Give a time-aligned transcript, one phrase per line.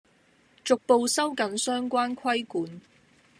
[0.63, 2.81] 逐步收緊相關規管